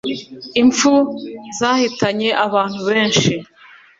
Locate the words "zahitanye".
1.57-2.29